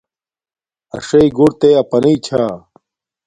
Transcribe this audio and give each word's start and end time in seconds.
اݽی 0.95 1.23
گھور 1.35 1.51
تے 1.59 1.69
اپناݵ 1.81 2.15
چھا 2.25 2.43